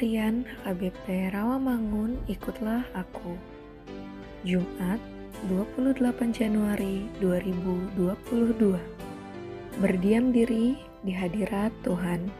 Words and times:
Harian 0.00 0.48
HKBP 0.64 1.28
Rawamangun 1.28 2.24
Ikutlah 2.24 2.88
Aku. 2.96 3.36
Jumat 4.48 4.96
28 5.52 6.00
Januari 6.32 7.04
2022 7.20 8.80
Berdiam 9.76 10.32
diri 10.32 10.80
di 11.04 11.12
hadirat 11.12 11.68
Tuhan. 11.84 12.32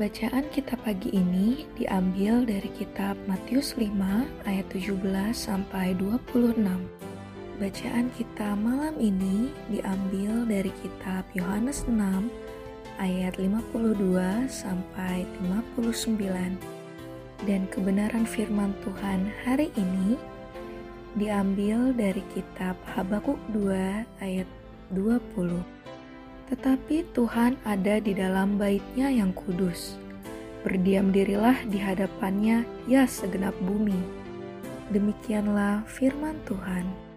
Bacaan 0.00 0.48
kita 0.48 0.72
pagi 0.80 1.12
ini 1.12 1.68
diambil 1.76 2.48
dari 2.48 2.72
kitab 2.80 3.12
Matius 3.28 3.76
5 3.76 3.92
ayat 4.48 4.64
17 4.72 5.36
sampai 5.36 5.92
26 6.00 6.56
Bacaan 7.60 8.08
kita 8.16 8.56
malam 8.56 8.96
ini 8.96 9.52
diambil 9.68 10.48
dari 10.48 10.72
kitab 10.80 11.28
Yohanes 11.36 11.84
6 11.84 11.92
ayat 13.00 13.40
52 13.40 14.16
sampai 14.50 15.24
59 15.40 16.72
dan 17.48 17.66
kebenaran 17.70 18.26
firman 18.26 18.70
Tuhan 18.86 19.30
hari 19.42 19.72
ini 19.74 20.18
diambil 21.18 21.92
dari 21.92 22.24
kitab 22.32 22.78
Habakuk 22.96 23.36
2 23.52 24.24
ayat 24.24 24.48
20. 24.94 25.60
Tetapi 26.52 26.96
Tuhan 27.16 27.56
ada 27.64 28.00
di 28.00 28.12
dalam 28.12 28.56
baitnya 28.60 29.08
yang 29.08 29.32
kudus. 29.32 29.96
Berdiam 30.62 31.10
dirilah 31.10 31.58
di 31.66 31.80
hadapannya 31.80 32.64
ya 32.86 33.08
segenap 33.08 33.56
bumi. 33.64 33.98
Demikianlah 34.92 35.82
firman 35.88 36.38
Tuhan. 36.46 37.11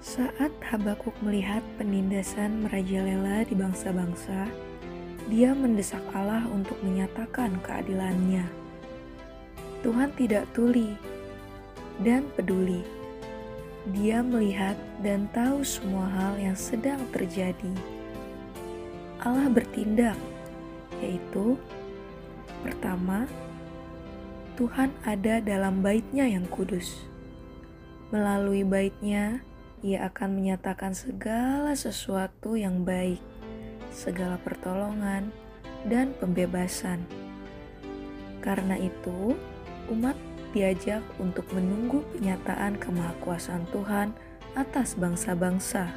Saat 0.00 0.48
Habakuk 0.64 1.12
melihat 1.20 1.60
penindasan 1.76 2.64
merajalela 2.64 3.44
di 3.44 3.52
bangsa-bangsa, 3.52 4.48
dia 5.28 5.52
mendesak 5.52 6.00
Allah 6.16 6.48
untuk 6.48 6.80
menyatakan 6.80 7.60
keadilannya. 7.60 8.48
Tuhan 9.84 10.08
tidak 10.16 10.48
tuli 10.56 10.96
dan 12.00 12.24
peduli. 12.32 12.80
Dia 13.92 14.24
melihat 14.24 14.72
dan 15.04 15.28
tahu 15.36 15.60
semua 15.60 16.08
hal 16.08 16.40
yang 16.40 16.56
sedang 16.56 17.04
terjadi. 17.12 17.76
Allah 19.20 19.52
bertindak, 19.52 20.16
yaitu 21.04 21.60
pertama, 22.64 23.28
Tuhan 24.56 24.96
ada 25.04 25.44
dalam 25.44 25.84
baitnya 25.84 26.24
yang 26.24 26.48
kudus. 26.48 27.04
Melalui 28.08 28.64
baitnya, 28.64 29.44
ia 29.80 30.04
akan 30.12 30.36
menyatakan 30.36 30.92
segala 30.92 31.72
sesuatu 31.72 32.56
yang 32.56 32.84
baik, 32.84 33.20
segala 33.88 34.36
pertolongan, 34.40 35.32
dan 35.88 36.12
pembebasan. 36.20 37.00
Karena 38.44 38.76
itu, 38.76 39.32
umat 39.88 40.16
diajak 40.52 41.00
untuk 41.16 41.48
menunggu 41.56 42.04
penyataan 42.16 42.76
kemahakuasaan 42.76 43.64
Tuhan 43.72 44.12
atas 44.58 44.98
bangsa-bangsa. 44.98 45.94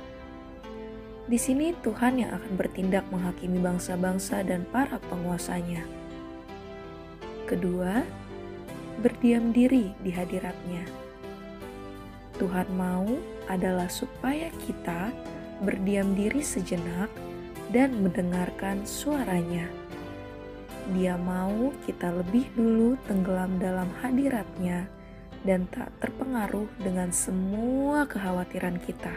Di 1.23 1.39
sini 1.39 1.71
Tuhan 1.83 2.19
yang 2.19 2.35
akan 2.35 2.53
bertindak 2.59 3.07
menghakimi 3.07 3.59
bangsa-bangsa 3.63 4.43
dan 4.43 4.67
para 4.69 4.99
penguasanya. 5.07 5.83
Kedua, 7.47 8.03
berdiam 8.99 9.55
diri 9.55 9.95
di 10.03 10.11
hadiratnya. 10.11 10.83
Tuhan 12.37 12.67
mau 12.75 13.07
adalah 13.47 13.87
supaya 13.91 14.51
kita 14.63 15.11
berdiam 15.63 16.13
diri 16.13 16.43
sejenak 16.43 17.09
dan 17.71 17.95
mendengarkan 18.03 18.83
suaranya. 18.83 19.65
Dia 20.91 21.15
mau 21.15 21.71
kita 21.87 22.11
lebih 22.11 22.51
dulu 22.53 22.99
tenggelam 23.07 23.55
dalam 23.57 23.87
hadiratnya 24.03 24.85
dan 25.47 25.63
tak 25.71 25.91
terpengaruh 26.03 26.67
dengan 26.79 27.11
semua 27.11 28.03
kekhawatiran 28.03 28.79
kita. 28.83 29.15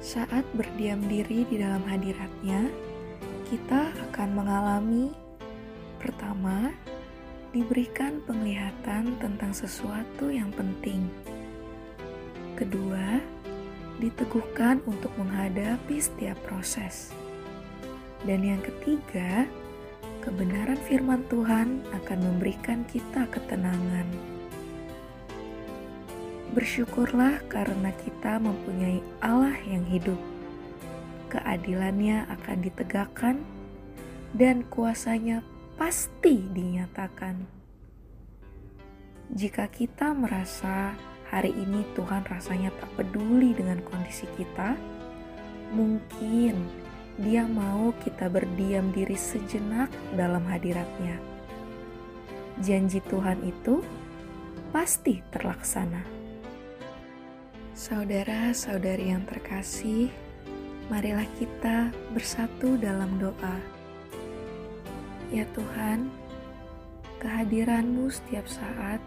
Saat 0.00 0.48
berdiam 0.56 1.04
diri 1.04 1.44
di 1.44 1.60
dalam 1.60 1.84
hadiratnya, 1.84 2.72
kita 3.52 3.92
akan 4.08 4.28
mengalami 4.32 5.12
pertama, 6.00 6.72
diberikan 7.52 8.24
penglihatan 8.24 9.20
tentang 9.20 9.52
sesuatu 9.52 10.32
yang 10.32 10.48
penting 10.56 11.04
Kedua, 12.60 13.16
diteguhkan 14.04 14.84
untuk 14.84 15.08
menghadapi 15.16 15.96
setiap 15.96 16.36
proses. 16.44 17.08
Dan 18.28 18.44
yang 18.44 18.60
ketiga, 18.60 19.48
kebenaran 20.20 20.76
firman 20.84 21.24
Tuhan 21.32 21.80
akan 21.88 22.18
memberikan 22.20 22.84
kita 22.84 23.24
ketenangan. 23.32 24.04
Bersyukurlah 26.52 27.40
karena 27.48 27.96
kita 27.96 28.36
mempunyai 28.36 29.00
Allah 29.24 29.56
yang 29.64 29.88
hidup. 29.88 30.20
Keadilannya 31.32 32.28
akan 32.28 32.58
ditegakkan 32.60 33.40
dan 34.36 34.68
kuasanya 34.68 35.40
pasti 35.80 36.44
dinyatakan. 36.52 37.40
Jika 39.32 39.64
kita 39.72 40.12
merasa 40.12 40.92
hari 41.30 41.54
ini 41.54 41.86
Tuhan 41.94 42.26
rasanya 42.26 42.74
tak 42.82 42.90
peduli 42.98 43.54
dengan 43.54 43.78
kondisi 43.86 44.26
kita, 44.34 44.74
mungkin 45.70 46.58
Dia 47.20 47.44
mau 47.44 47.92
kita 48.00 48.32
berdiam 48.32 48.90
diri 48.96 49.12
sejenak 49.12 49.92
dalam 50.16 50.40
hadiratnya. 50.48 51.20
Janji 52.64 53.04
Tuhan 53.12 53.44
itu 53.44 53.84
pasti 54.72 55.20
terlaksana. 55.28 56.00
Saudara-saudari 57.76 59.12
yang 59.12 59.28
terkasih, 59.28 60.08
marilah 60.88 61.28
kita 61.36 61.92
bersatu 62.16 62.80
dalam 62.80 63.20
doa. 63.20 63.56
Ya 65.28 65.44
Tuhan, 65.52 66.08
kehadiranmu 67.20 68.08
setiap 68.08 68.48
saat 68.48 69.00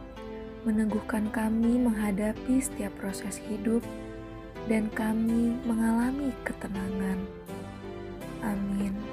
meneguhkan 0.63 1.30
kami 1.31 1.80
menghadapi 1.80 2.60
setiap 2.60 2.92
proses 3.00 3.39
hidup, 3.48 3.83
dan 4.68 4.88
kami 4.95 5.60
mengalami 5.68 6.31
ketenangan. 6.48 7.19
Amin. 8.44 9.12